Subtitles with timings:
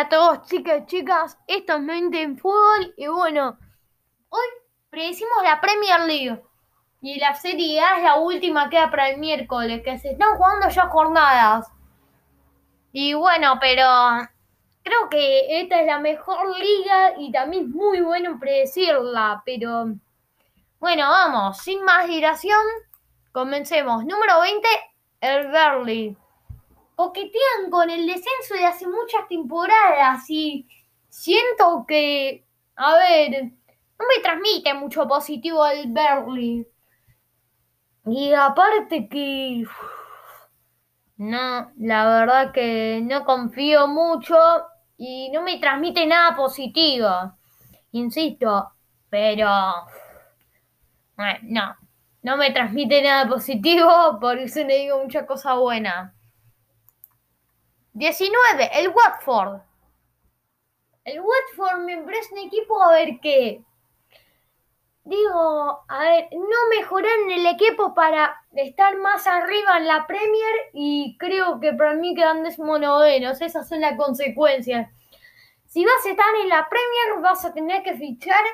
[0.00, 1.36] A todos, chicas chicas.
[1.46, 2.94] Esto es Mente en Fútbol.
[2.96, 3.58] Y bueno,
[4.30, 4.46] hoy
[4.88, 6.42] predecimos la Premier League.
[7.02, 10.38] Y la Serie A es la última que queda para el miércoles, que se están
[10.38, 11.68] jugando ya jornadas.
[12.92, 13.84] Y bueno, pero
[14.82, 19.42] creo que esta es la mejor liga y también es muy bueno predecirla.
[19.44, 19.84] Pero
[20.78, 22.64] bueno, vamos, sin más dilación,
[23.32, 24.06] comencemos.
[24.06, 24.66] Número 20,
[25.20, 26.16] el Berley
[27.00, 30.68] coquetean con el descenso de hace muchas temporadas y
[31.08, 32.44] siento que,
[32.76, 33.44] a ver,
[33.98, 36.66] no me transmite mucho positivo el Berley.
[38.04, 39.64] Y aparte que,
[41.16, 44.36] no, la verdad que no confío mucho
[44.98, 47.08] y no me transmite nada positivo.
[47.92, 48.72] Insisto,
[49.08, 49.48] pero,
[51.44, 51.76] no,
[52.22, 53.88] no me transmite nada positivo,
[54.20, 56.14] por eso le digo mucha cosa buena.
[57.92, 59.60] 19, el Watford.
[61.04, 63.64] El Watford me parece un equipo, a ver qué.
[65.04, 71.16] Digo, a ver, no mejoraron el equipo para estar más arriba en la Premier y
[71.18, 73.40] creo que para mí quedan desmonovenos.
[73.40, 74.88] Esas son las consecuencias.
[75.66, 78.44] Si vas a estar en la Premier, vas a tener que fichar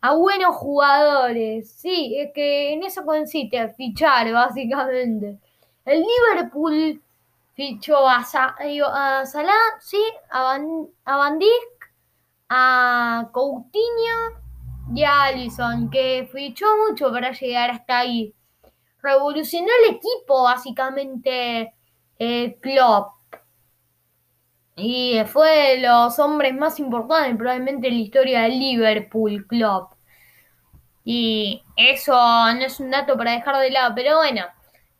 [0.00, 1.70] a buenos jugadores.
[1.72, 5.38] Sí, es que en eso consiste, fichar, básicamente.
[5.84, 7.02] El Liverpool
[7.54, 11.92] fichó a, a Salah, sí, a, Van, a Van Dijk,
[12.48, 14.40] a Coutinho
[14.94, 18.34] y a Alisson, que fichó mucho para llegar hasta ahí.
[19.02, 21.74] Revolucionó el equipo, básicamente,
[22.18, 23.14] eh, Klopp.
[24.76, 29.92] Y fue de los hombres más importantes probablemente en la historia del Liverpool, Klopp.
[31.04, 34.42] Y eso no es un dato para dejar de lado, pero bueno.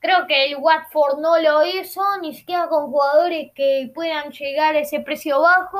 [0.01, 4.81] Creo que el Watford no lo hizo, ni siquiera con jugadores que puedan llegar a
[4.81, 5.79] ese precio bajo.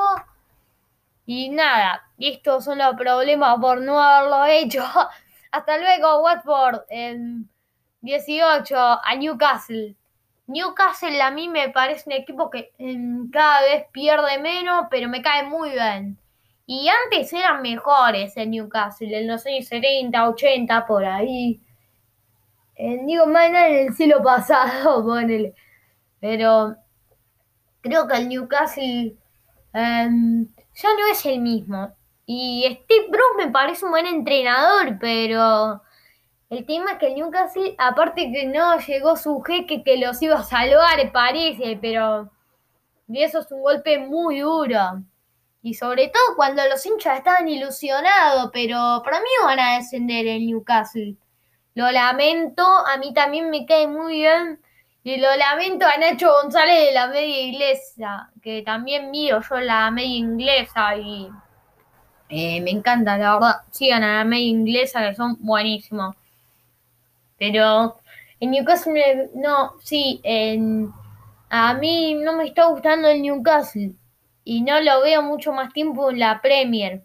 [1.25, 4.83] Y nada, estos son los problemas por no haberlo hecho.
[5.51, 6.81] Hasta luego, Watford.
[6.89, 7.49] En
[8.01, 9.95] 18 a Newcastle.
[10.47, 12.71] Newcastle a mí me parece un equipo que
[13.31, 16.17] cada vez pierde menos, pero me cae muy bien.
[16.65, 21.61] Y antes eran mejores en Newcastle, en los años 70, 80, por ahí.
[22.75, 25.53] Eh, digo, más en el siglo pasado, ponele.
[26.19, 26.75] Pero
[27.81, 29.15] creo que el Newcastle
[29.73, 31.93] em, ya no es el mismo.
[32.25, 35.81] Y Steve Bruce me parece un buen entrenador, pero
[36.49, 40.39] el tema es que el Newcastle, aparte que no llegó su jeque que los iba
[40.39, 42.31] a salvar, parece, pero
[43.11, 45.03] y eso es un golpe muy duro.
[45.61, 50.45] Y sobre todo cuando los hinchas estaban ilusionados, pero para mí van a descender el
[50.47, 51.17] Newcastle.
[51.73, 54.59] Lo lamento, a mí también me cae muy bien.
[55.03, 59.89] Y lo lamento a Nacho González de la media inglesa, que también miro yo la
[59.89, 61.27] media inglesa y
[62.29, 63.55] eh, me encanta, la verdad.
[63.71, 66.15] Sigan a la media inglesa que son buenísimos.
[67.37, 67.99] Pero
[68.39, 70.91] en Newcastle, no, sí, en,
[71.49, 73.93] a mí no me está gustando el Newcastle
[74.43, 77.03] y no lo veo mucho más tiempo en la Premier.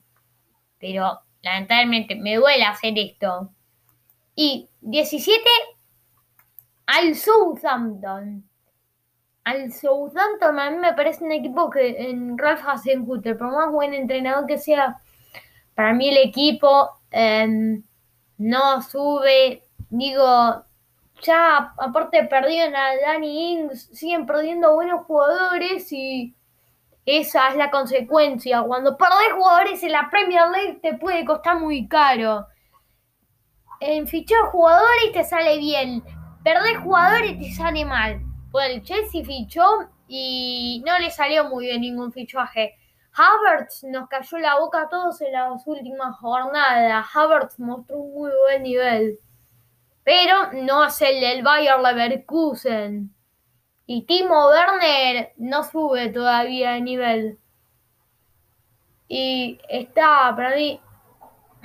[0.78, 3.50] Pero lamentablemente me duele hacer esto.
[4.38, 5.41] Y 17
[6.84, 8.47] al Southampton.
[9.44, 13.94] Al Southampton a mí me parece un equipo que en Ralph Hasenhutter, por más buen
[13.94, 15.00] entrenador que sea,
[15.74, 17.82] para mí el equipo em,
[18.36, 19.62] no sube.
[19.88, 20.64] Digo,
[21.22, 26.36] ya aparte perdieron a Danny Ings, siguen perdiendo buenos jugadores y
[27.06, 28.62] esa es la consecuencia.
[28.62, 32.47] Cuando perdés jugadores en la Premier League te puede costar muy caro
[33.81, 36.03] en fichar jugadores te sale bien,
[36.42, 38.20] perder jugadores te sale mal.
[38.50, 39.64] Bueno, el Chelsea fichó
[40.09, 42.75] y no le salió muy bien ningún fichaje.
[43.12, 47.06] Havertz nos cayó la boca a todos en las últimas jornadas.
[47.15, 49.18] Havertz mostró un muy buen nivel.
[50.04, 53.12] Pero no es el del Bayer Leverkusen.
[53.86, 57.39] Y Timo Werner no sube todavía de nivel.
[59.09, 60.80] Y está para mí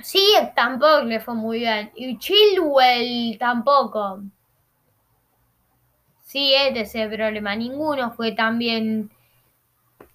[0.02, 1.90] Sí, tampoco le fue muy bien.
[1.94, 4.20] Y Chilwell tampoco.
[6.22, 7.54] Sí, es de ese problema.
[7.54, 9.10] Ninguno fue tan bien.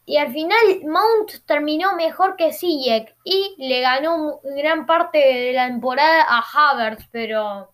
[0.06, 5.68] Y al final Mount terminó mejor que Sijek y le ganó gran parte de la
[5.68, 7.74] temporada a Havertz, pero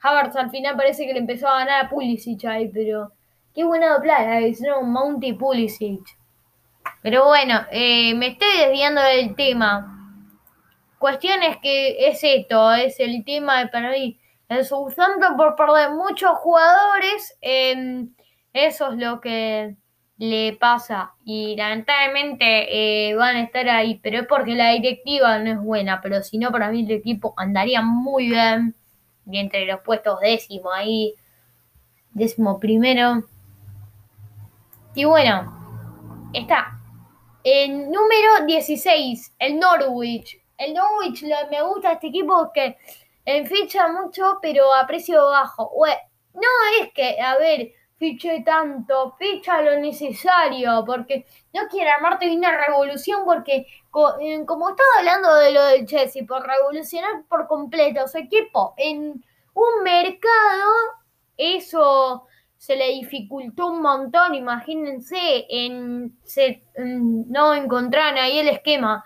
[0.00, 3.12] Havertz al final parece que le empezó a ganar a Pulisic ahí, pero
[3.54, 6.02] qué buena doblada, no Mount y Pulisic.
[7.02, 9.95] Pero bueno, eh, me estoy desviando del tema.
[11.06, 14.18] Cuestión es que es esto, es el tema de mí.
[14.48, 18.12] El Southampton por perder muchos jugadores, em,
[18.52, 19.76] eso es lo que
[20.18, 25.52] le pasa y lamentablemente eh, van a estar ahí, pero es porque la directiva no
[25.52, 28.74] es buena, pero si no, para mí el equipo andaría muy bien
[29.30, 31.14] y entre los puestos décimo ahí,
[32.10, 33.22] décimo primero.
[34.96, 36.80] Y bueno, está.
[37.44, 40.40] El número 16, el Norwich.
[40.58, 42.78] El Norwich me gusta este equipo porque
[43.46, 45.70] ficha mucho, pero a precio bajo.
[46.34, 46.48] no
[46.80, 53.22] es que, a ver, fiche tanto, ficha lo necesario, porque no quiere armarte una revolución,
[53.24, 59.24] porque como estaba hablando de lo del Chelsea, por revolucionar por completo su equipo en
[59.54, 60.72] un mercado,
[61.36, 62.26] eso
[62.58, 69.04] se le dificultó un montón, imagínense, en, se, no encontraron ahí el esquema.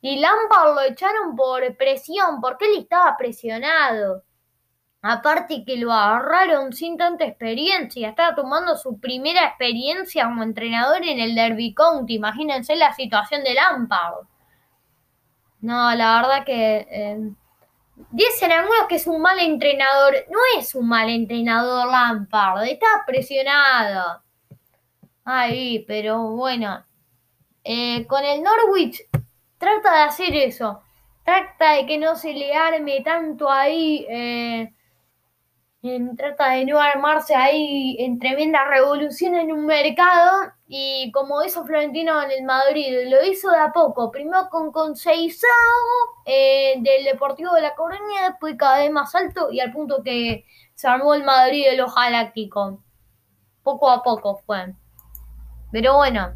[0.00, 4.22] Y Lampard lo echaron por presión, porque él estaba presionado.
[5.00, 11.20] Aparte que lo agarraron sin tanta experiencia, estaba tomando su primera experiencia como entrenador en
[11.20, 12.14] el Derby County.
[12.16, 14.26] Imagínense la situación de Lampard.
[15.60, 17.32] No, la verdad que eh,
[18.10, 20.14] dicen algunos que es un mal entrenador.
[20.30, 24.22] No es un mal entrenador Lampard, está presionado.
[25.24, 26.84] Ahí, pero bueno.
[27.62, 29.02] Eh, con el Norwich
[29.58, 30.82] trata de hacer eso.
[31.24, 34.06] Trata de que no se le arme tanto ahí.
[34.08, 34.72] Eh,
[36.16, 42.20] trata de no armarse ahí en tremenda revolución en un mercado y como hizo Florentino
[42.22, 45.48] en el Madrid, lo hizo de a poco, primero con Conceizao
[46.26, 50.44] eh, del Deportivo de La Coruña, después cada vez más alto y al punto que
[50.74, 52.74] se armó el Madrid de los Galácticos.
[53.62, 54.74] Poco a poco fue.
[55.70, 56.34] Pero bueno,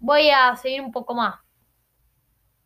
[0.00, 1.41] voy a seguir un poco más.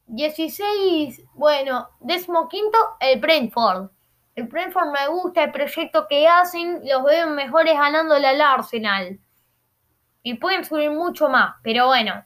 [0.06, 3.90] 16, bueno, décimo quinto, el Brentford.
[4.34, 9.18] El Brentford me gusta el proyecto que hacen, los veo mejores ganándole al Arsenal.
[10.22, 12.24] Y pueden subir mucho más, pero bueno.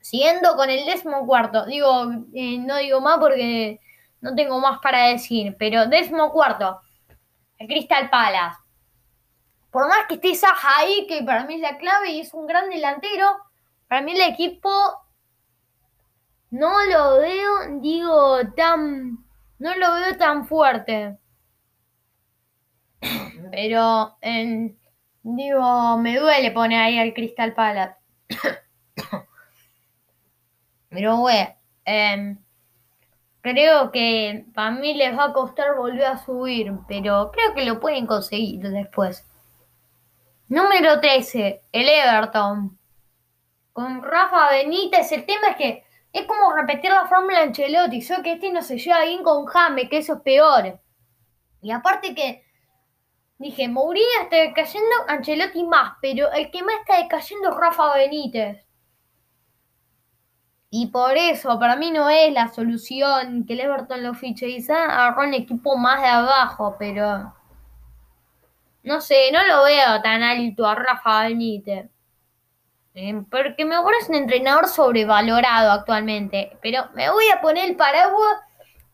[0.00, 3.80] Siguiendo con el décimo cuarto, digo, eh, no digo más porque
[4.20, 6.80] no tengo más para decir, pero décimo cuarto,
[7.58, 8.58] el Crystal Palace.
[9.70, 12.46] Por más que esté Saja ahí, que para mí es la clave y es un
[12.46, 13.36] gran delantero,
[13.88, 14.70] para mí el equipo
[16.58, 19.26] no lo veo, digo, tan
[19.58, 21.18] no lo veo tan fuerte.
[23.50, 24.16] Pero,
[25.22, 27.96] digo, me duele poner ahí al Crystal Palace.
[30.88, 31.54] Pero, bueno,
[31.84, 32.38] em,
[33.42, 37.80] creo que para mí les va a costar volver a subir, pero creo que lo
[37.80, 39.24] pueden conseguir después.
[40.48, 42.78] Número 13, el Everton.
[43.72, 45.85] Con Rafa Benítez, el tema es que
[46.16, 49.90] es como repetir la fórmula Ancelotti, solo que este no se lleva bien con James,
[49.90, 50.80] que eso es peor.
[51.60, 52.42] Y aparte que
[53.36, 58.64] dije, Mourinho está decayendo, Ancelotti más, pero el que más está decayendo es Rafa Benítez.
[60.70, 64.46] Y por eso, para mí no es la solución que el Everton lo fiche.
[64.46, 67.34] Quizá agarró un equipo más de abajo, pero.
[68.82, 71.90] No sé, no lo veo tan alto a Rafa Benítez.
[72.98, 76.56] Eh, porque me parece un entrenador sobrevalorado actualmente.
[76.62, 78.40] Pero me voy a poner el paraguas.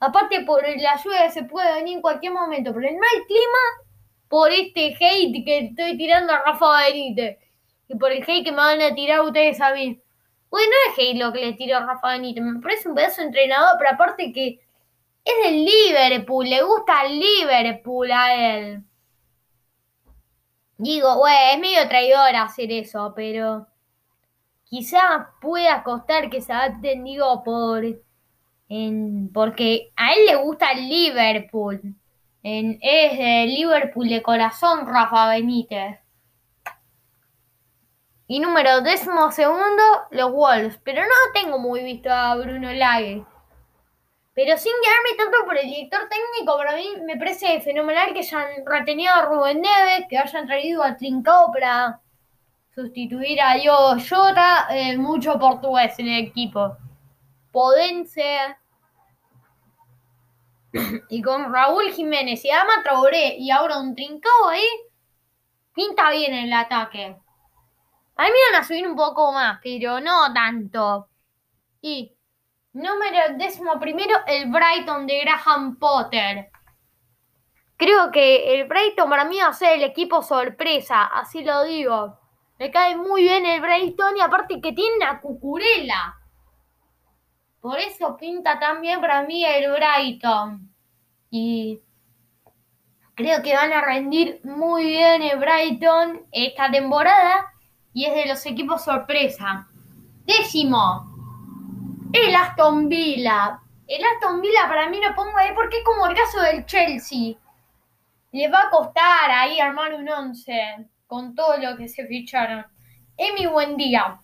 [0.00, 2.72] Aparte por la lluvia se puede venir en cualquier momento.
[2.72, 3.86] Por el mal clima,
[4.29, 7.38] por este hate que estoy tirando a Rafa Benítez.
[7.86, 10.03] Y por el hate que me van a tirar ustedes a mí.
[10.50, 12.43] Bueno, no es hate lo que le tiro a Rafa Benítez.
[12.43, 14.60] Me parece un pedazo de entrenador, pero aparte que
[15.24, 16.50] es del Liverpool.
[16.50, 18.82] Le gusta el Liverpool a él.
[20.77, 23.69] Digo, güey, es medio traidor hacer eso, pero
[24.72, 27.84] quizá pueda costar que se adapten, digo, por,
[28.70, 31.94] en, porque a él le gusta el Liverpool.
[32.43, 35.98] Es de Liverpool de corazón, Rafa Benítez.
[38.26, 40.81] Y número décimo segundo, los Wolves.
[40.82, 43.26] Pero no tengo muy visto a Bruno Lage.
[44.32, 48.64] Pero sin guiarme tanto por el director técnico, para mí me parece fenomenal que hayan
[48.64, 52.00] retenido a Rubén Neves, que hayan traído a Trincao para
[52.74, 56.76] sustituir a Diogo Jota, eh, mucho portugués en el equipo.
[57.50, 58.56] Podense.
[61.10, 64.67] y con Raúl Jiménez y Ama Traoré y ahora un trincado ahí,
[65.74, 67.17] pinta bien el ataque.
[68.17, 71.08] A mí me van a subir un poco más, pero no tanto.
[71.82, 72.14] Y
[72.72, 76.50] número décimo primero, el Brighton de Graham Potter.
[77.76, 82.21] Creo que el Brighton para mí va a ser el equipo sorpresa, así lo digo.
[82.59, 86.19] Me cae muy bien el Brighton y aparte que tiene una cucurela.
[87.61, 90.69] Por eso pinta tan bien para mí el Brighton.
[91.31, 91.81] Y
[93.15, 97.49] creo que van a rendir muy bien el Brighton esta temporada.
[97.94, 99.69] y es de los equipos sorpresa.
[100.25, 101.13] Décimo,
[102.13, 103.61] el Aston Villa.
[103.87, 107.35] El Aston Villa para mí lo pongo ahí porque es como el caso del Chelsea.
[108.32, 112.64] Le va a costar ahí armar un once con todo lo que se ficharon.
[113.19, 114.19] Emi Buendía,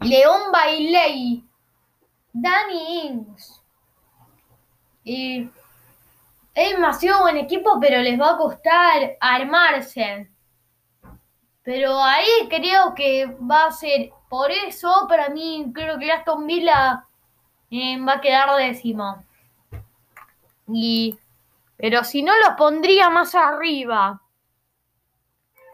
[0.00, 1.42] León Bailey,
[2.34, 3.64] Danny Ings.
[5.04, 5.48] Y
[6.52, 10.30] es demasiado buen equipo, pero les va a costar armarse.
[11.62, 17.06] Pero ahí creo que va a ser, por eso para mí creo que Aston Villa
[17.70, 19.24] eh, va a quedar décimo.
[20.68, 21.18] Y,
[21.78, 24.20] pero si no lo pondría más arriba.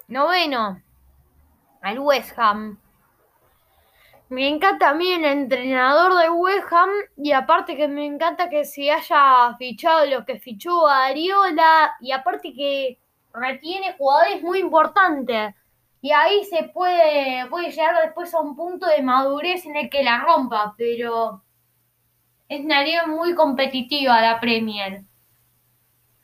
[0.09, 0.83] Noveno,
[1.83, 2.79] al West Ham.
[4.31, 6.89] Me encanta a mí el entrenador de West Ham
[7.19, 12.13] y aparte que me encanta que se haya fichado lo que fichó a Ariola y
[12.13, 12.99] aparte que
[13.35, 15.55] retiene jugadores muy importantes
[16.01, 20.05] y ahí se puede, puede llegar después a un punto de madurez en el que
[20.05, 21.43] la rompa, pero
[22.49, 25.03] es una liga muy competitiva la Premier.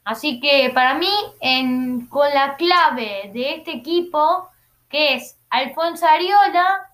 [0.04, 1.10] Así que para mí,
[2.10, 4.50] con la clave de este equipo,
[4.88, 6.90] que es Alfonso Ariola,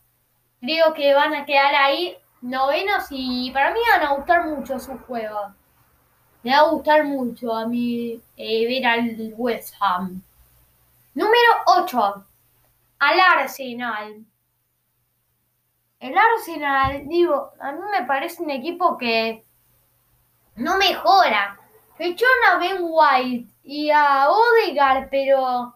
[0.61, 4.97] creo que van a quedar ahí novenos y para mí van a gustar mucho su
[5.00, 5.52] juego.
[6.43, 10.23] Me va a gustar mucho a mí eh, ver al West Ham.
[11.14, 12.25] Número 8
[13.00, 14.25] al Arsenal.
[15.99, 19.45] El Arsenal, digo, a mí me parece un equipo que
[20.57, 21.60] no mejora.
[22.00, 25.75] Fechó a Ben White y a Odegaard, pero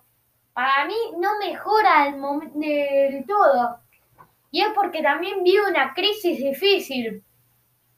[0.55, 2.15] para mí no mejora el
[2.55, 3.79] del todo.
[4.51, 7.23] Y es porque también vive una crisis difícil.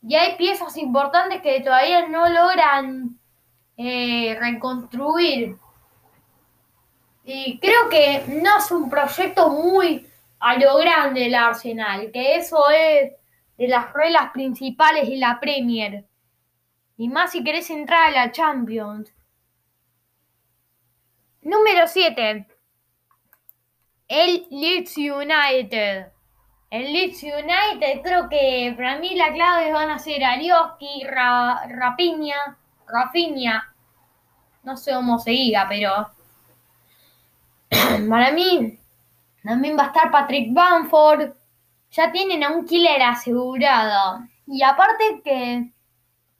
[0.03, 3.17] Y hay piezas importantes que todavía no logran
[3.77, 5.55] eh, reconstruir.
[7.23, 10.05] Y creo que no es un proyecto muy
[10.41, 13.13] a lo grande el Arsenal, que eso es
[13.57, 16.05] de las reglas principales de la Premier.
[16.97, 19.13] Y más si querés entrar a la Champions.
[21.43, 22.47] Número 7.
[24.09, 26.13] El Leeds United.
[26.71, 33.73] El Leeds United creo que para mí la clave van a ser Arioski, Ra, Rapiña.
[34.63, 36.11] No sé cómo se diga, pero
[38.09, 38.79] para mí
[39.45, 41.35] también va a estar Patrick Bamford.
[41.91, 44.27] Ya tienen a un killer asegurado.
[44.47, 45.71] Y aparte que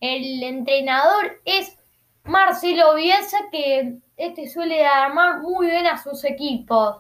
[0.01, 1.77] el entrenador es
[2.25, 6.97] Marcelo Bielsa, que este suele armar muy bien a sus equipos.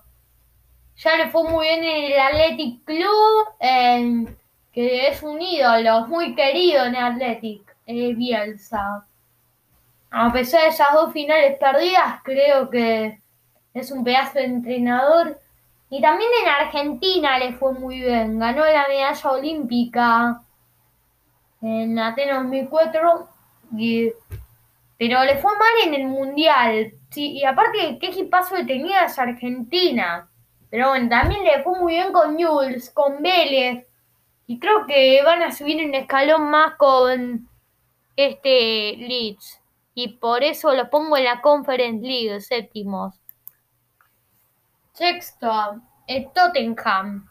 [0.96, 4.36] Ya le fue muy bien en el Athletic Club,
[4.72, 9.06] que es un ídolo muy querido en el Athletic, eh, Bielsa.
[10.10, 13.18] A pesar de esas dos finales perdidas, creo que
[13.74, 15.38] es un pedazo de entrenador.
[15.90, 18.38] Y también en Argentina le fue muy bien.
[18.38, 20.40] Ganó la medalla olímpica
[21.62, 23.28] en Atenas 2004.
[24.98, 26.92] pero le fue mal en el mundial.
[27.10, 30.28] Sí, y aparte, ¿qué equipazo tenía esa Argentina?
[30.70, 33.86] Pero bueno, también le fue muy bien con Jules, con Vélez.
[34.46, 37.48] Y creo que van a subir un escalón más con
[38.16, 39.60] este Leeds.
[39.94, 43.18] Y por eso lo pongo en la Conference League, séptimos.
[44.92, 47.26] Sexto, el Tottenham.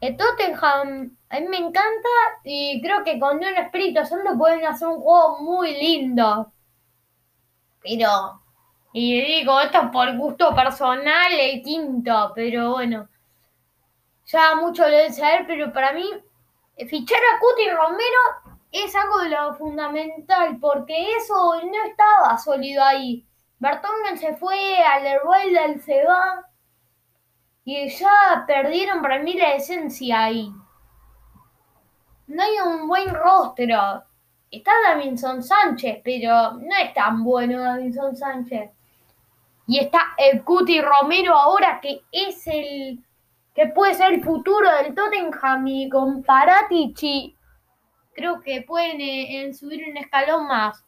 [0.00, 2.08] El Tottenham a mí me encanta
[2.44, 6.52] y creo que con un Espíritu Santo pueden hacer un juego muy lindo.
[7.82, 8.40] Pero,
[8.92, 13.08] y digo, esto por gusto personal, el quinto, pero bueno,
[14.26, 16.08] ya mucho lo deben saber, pero para mí,
[16.88, 23.26] fichar a Cuti Romero es algo de lo fundamental, porque eso no estaba sólido ahí.
[23.58, 26.47] Bertongen se fue, Alderweireld se va.
[27.70, 30.50] Y ya perdieron para mí la esencia ahí.
[32.28, 34.04] No hay un buen rostro.
[34.50, 38.70] Está Davinson Sánchez, pero no es tan bueno Davinson Sánchez.
[39.66, 43.04] Y está el Cuti Romero ahora, que es el
[43.54, 47.36] que puede ser el futuro del Tottenham y con Paratici
[48.14, 50.82] creo que pueden eh, subir un escalón más.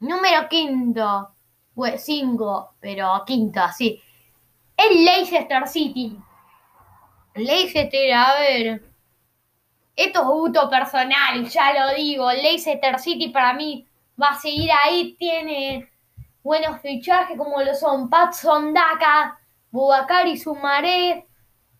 [0.00, 1.30] Número quinto
[1.76, 4.02] pues cinco, pero quinta, sí.
[4.76, 6.18] El Leicester City.
[7.34, 8.82] Leicester, a ver.
[9.94, 12.30] Esto es gusto personal, ya lo digo.
[12.30, 13.86] Leicester City para mí
[14.20, 15.14] va a seguir ahí.
[15.18, 15.90] Tiene
[16.42, 19.38] buenos fichajes como lo son Patson Daka,
[19.70, 21.26] Bubakari Sumaré,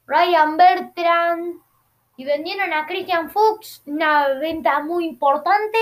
[0.06, 1.60] Ryan Bertrand.
[2.16, 5.78] Y vendieron a Christian Fuchs, una venta muy importante.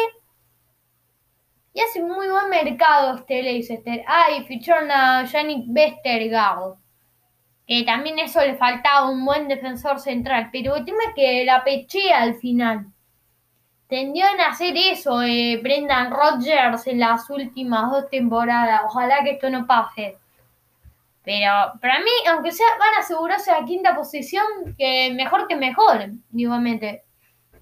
[1.73, 4.05] Y hace muy buen mercado este Leicester.
[4.09, 6.84] Ah, y ficharon a Yannick Westergaard.
[7.67, 11.65] Que también eso le faltaba un buen defensor central, pero el tema es que la
[11.65, 12.87] pechea al final.
[13.89, 18.81] Tendió en hacer eso eh, Brendan Rodgers en las últimas dos temporadas.
[18.87, 20.17] Ojalá que esto no pase.
[21.23, 24.45] Pero para mí, aunque sea, van a asegurarse la quinta posición,
[24.77, 27.05] que mejor que mejor, igualmente.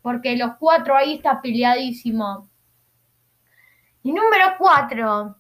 [0.01, 2.49] Porque los cuatro ahí está peleadísimo.
[4.03, 5.37] Y número cuatro,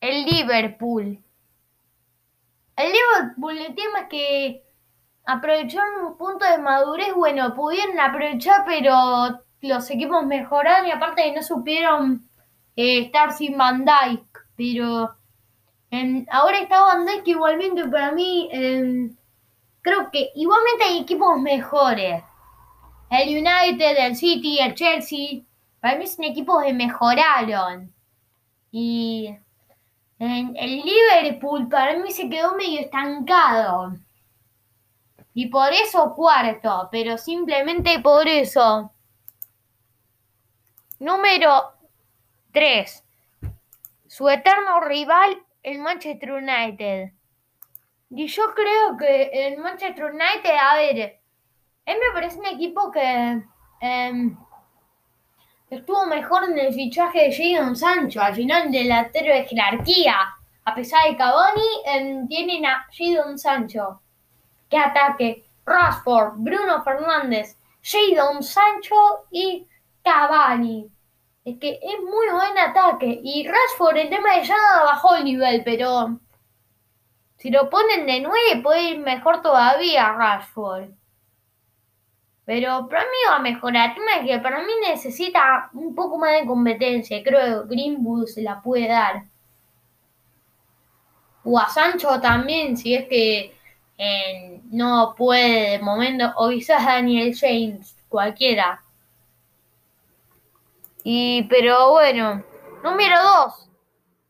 [0.00, 1.18] el Liverpool.
[2.76, 4.62] El Liverpool, el tema es que
[5.24, 11.32] aprovecharon un punto de madurez, bueno, pudieron aprovechar, pero los equipos mejoraron y aparte que
[11.32, 12.22] no supieron
[12.76, 15.16] eh, estar sin Van Dyke, pero
[16.30, 18.50] ahora está Van Dyke igualmente para mí,
[19.80, 22.22] creo que igualmente hay equipos mejores.
[23.08, 25.42] El United, el City, el Chelsea,
[25.80, 27.94] para mí son equipos que mejoraron.
[28.70, 29.36] Y
[30.18, 33.94] el Liverpool para mí se quedó medio estancado.
[35.34, 38.90] Y por eso cuarto, pero simplemente por eso.
[40.98, 41.74] Número
[42.52, 43.04] 3.
[44.06, 47.12] Su eterno rival, el Manchester United.
[48.08, 51.20] Y yo creo que el Manchester United, a ver,
[51.84, 53.42] él me parece un equipo que
[53.80, 54.38] em,
[55.70, 60.16] estuvo mejor en el fichaje de Jadon Sancho, al final delantero de jerarquía.
[60.64, 64.00] A pesar de Cavani, em, tienen a Jadon Sancho.
[64.68, 65.44] Que ataque.
[65.64, 69.66] Rashford, Bruno Fernández, Jadon Sancho y
[70.02, 70.88] Cavani.
[71.44, 73.20] Es que es muy buen ataque.
[73.22, 76.18] Y Rashford, el tema de ya bajó el nivel, pero
[77.38, 80.90] si lo ponen de 9 puede ir mejor todavía Rashford.
[82.46, 83.90] Pero para mí va a mejorar.
[83.90, 87.22] El tema es que para mí necesita un poco más de competencia.
[87.22, 89.24] Creo que Greenwood se la puede dar.
[91.42, 93.52] O a Sancho también, si es que
[93.98, 96.32] eh, no puede de momento.
[96.36, 98.80] O quizás Daniel James, cualquiera.
[101.02, 102.44] Y, pero bueno,
[102.84, 103.70] número 2,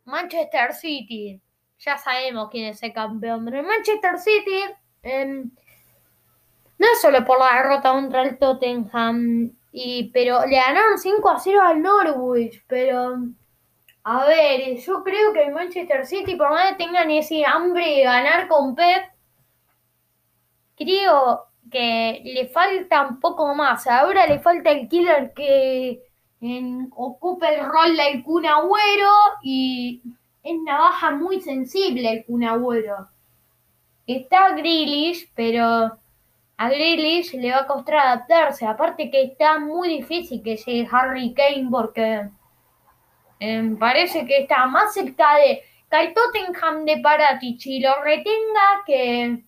[0.07, 1.38] Manchester City.
[1.79, 3.44] Ya sabemos quién es el campeón.
[3.44, 4.61] Pero Manchester City,
[5.02, 5.50] em,
[6.78, 11.60] no solo por la derrota contra el Tottenham, y, pero le ganaron 5 a 0
[11.62, 12.64] al Norwich.
[12.66, 13.18] Pero,
[14.04, 18.02] a ver, yo creo que el Manchester City, por más que tengan ese hambre de
[18.04, 19.04] ganar con Pep,
[20.76, 23.86] creo que le falta un poco más.
[23.86, 26.02] Ahora le falta el killer que
[26.92, 28.44] ocupa el rol del Kun
[29.42, 30.00] y
[30.42, 32.44] es navaja muy sensible el Kun
[34.06, 35.98] Está Grealish, pero
[36.59, 38.66] a Grealish le va a costar adaptarse.
[38.66, 42.29] Aparte que está muy difícil que llegue Harry Kane porque
[43.40, 49.45] em, parece que está más cerca de que Tottenham de Paratich y lo retenga que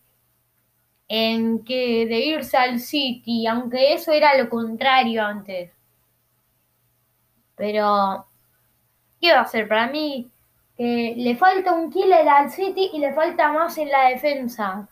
[1.08, 5.72] en que de irse al City, aunque eso era lo contrario antes.
[7.56, 8.26] Pero,
[9.20, 9.66] ¿qué va a hacer?
[9.66, 10.30] Para mí,
[10.76, 14.88] que le falta un killer al City y le falta más en la defensa.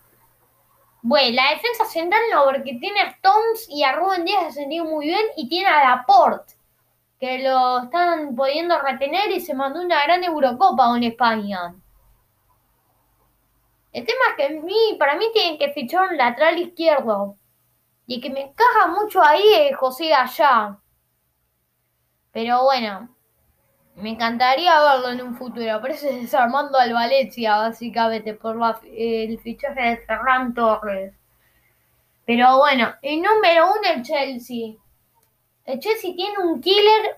[1.08, 4.86] Bueno, la defensa central no, porque tiene a Stones y a Rubén Díaz se sentido
[4.86, 6.54] muy bien y tiene a Laporte,
[7.20, 11.76] que lo están pudiendo retener y se mandó una gran Eurocopa en España.
[13.92, 17.36] El tema es que mí, para mí tienen que fichar un lateral izquierdo.
[18.08, 20.76] Y que me encaja mucho ahí es José Allá.
[22.32, 23.15] Pero bueno,
[23.96, 25.80] me encantaría verlo en un futuro.
[25.80, 31.14] Por eso es desarmando al Valencia, básicamente, por el fichaje de Ferran Torres.
[32.26, 34.74] Pero bueno, el número uno el Chelsea.
[35.64, 37.16] El Chelsea tiene un killer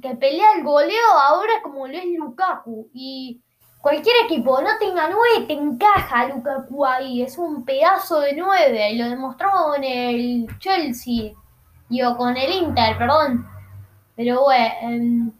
[0.00, 2.88] que pelea el goleo ahora como lo es Lukaku.
[2.94, 3.40] Y
[3.80, 7.22] cualquier equipo no tenga nueve, te encaja Lukaku ahí.
[7.22, 8.94] Es un pedazo de nueve.
[8.94, 11.32] Lo demostró con el Chelsea.
[11.88, 13.46] Digo, con el Inter, perdón.
[14.16, 15.32] Pero bueno,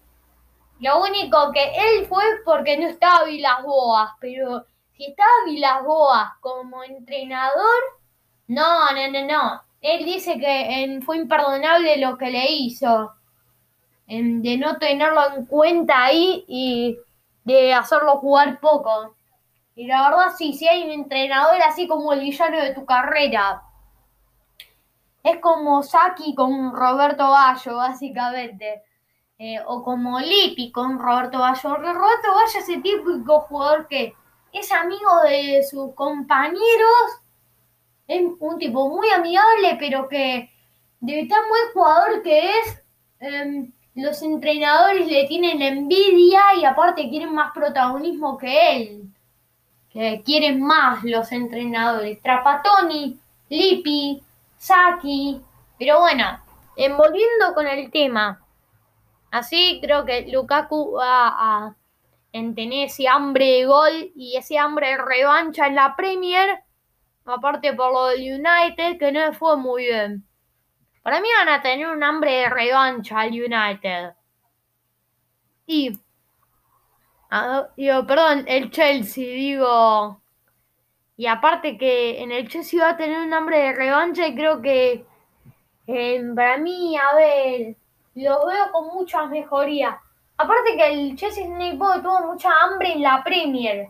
[0.80, 6.32] lo único que él fue porque no estaba Vilas Boas, pero si estaba Vilas Boas
[6.40, 7.82] como entrenador,
[8.48, 9.62] no, no, no, no.
[9.80, 13.12] Él dice que fue imperdonable lo que le hizo,
[14.06, 16.98] de no tenerlo en cuenta ahí y
[17.44, 19.14] de hacerlo jugar poco.
[19.74, 23.62] Y la verdad, sí, si hay un entrenador así como el villano de tu carrera,
[25.22, 28.82] es como Saki con Roberto Bayo, básicamente.
[29.38, 31.74] Eh, o como Lippi con Roberto Bayo.
[31.76, 34.14] Roberto Bayo es el típico jugador que
[34.52, 37.20] es amigo de sus compañeros.
[38.06, 40.50] Es un tipo muy amigable, pero que
[41.00, 42.82] de tan buen jugador que es,
[43.20, 49.10] em, los entrenadores le tienen envidia y aparte quieren más protagonismo que él.
[50.24, 52.20] quieren más los entrenadores.
[52.20, 53.16] Trapatoni,
[53.48, 54.22] Lippi,
[54.58, 55.40] Saki.
[55.78, 56.40] Pero bueno,
[56.76, 58.43] envolviendo con el tema.
[59.34, 61.76] Así creo que Lukaku va a
[62.30, 66.60] tener ese hambre de gol y ese hambre de revancha en la Premier.
[67.24, 70.24] Aparte por lo del United, que no fue muy bien.
[71.02, 74.14] Para mí van a tener un hambre de revancha al United.
[75.66, 75.98] Y,
[77.76, 80.22] digo, perdón, el Chelsea, digo.
[81.16, 84.62] Y aparte que en el Chelsea va a tener un hambre de revancha y creo
[84.62, 85.04] que
[86.36, 87.76] para mí, a ver,
[88.22, 89.96] lo veo con muchas mejorías.
[90.36, 91.46] Aparte que el Chelsea
[92.02, 93.88] tuvo mucha hambre en la Premier.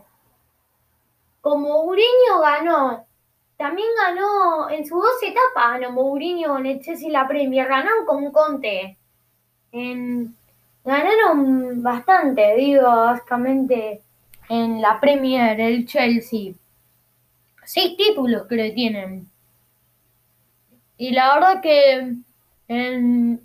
[1.41, 3.05] Como Mourinho ganó,
[3.57, 8.31] también ganó en sus dos etapas, ganó Mourinho en el Chelsea la Premier, ganaron con
[8.31, 8.97] Conte.
[10.83, 14.01] ganaron bastante, digo, básicamente
[14.49, 16.53] en la Premier, el Chelsea.
[17.63, 19.27] Seis títulos que le tienen.
[20.97, 22.15] Y la verdad que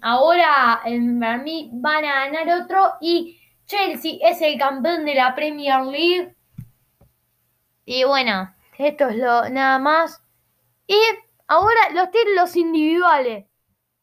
[0.00, 5.82] ahora en mí van a ganar otro y Chelsea es el campeón de la Premier
[5.84, 6.34] League.
[7.84, 10.22] Y bueno, esto es lo nada más.
[10.86, 10.98] Y
[11.46, 13.46] ahora los títulos individuales.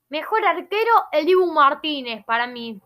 [0.10, 2.80] Mejor arquero, el Dibu Martínez para mí.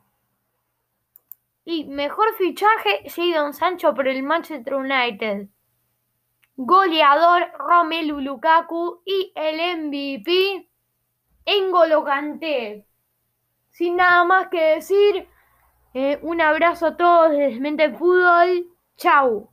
[1.64, 5.48] Y mejor fichaje, Jadon Sancho por el Manchester United.
[6.56, 9.02] Goleador, Romelu Lukaku.
[9.06, 10.71] Y el MVP,
[11.46, 12.86] Engolo Kanté.
[13.70, 15.28] Sin nada más que decir,
[15.94, 18.68] eh, un abrazo a todos desde Mente Fútbol.
[18.98, 19.51] Chau.